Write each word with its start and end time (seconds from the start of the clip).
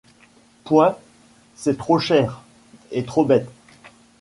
Point! 0.63 0.97
c’est 1.55 1.77
trop 1.77 1.99
cher 1.99 2.41
et 2.89 3.05
trop 3.05 3.23
bête. 3.23 3.47